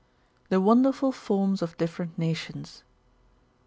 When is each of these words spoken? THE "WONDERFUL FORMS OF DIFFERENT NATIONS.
THE 0.49 0.59
"WONDERFUL 0.59 1.11
FORMS 1.11 1.61
OF 1.61 1.77
DIFFERENT 1.77 2.17
NATIONS. 2.17 2.81